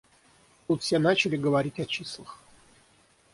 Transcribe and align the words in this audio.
Тут 0.67 0.81
все 0.81 0.97
начали 0.97 1.37
говорить 1.37 1.79
о 1.79 1.85
числах. 1.85 2.39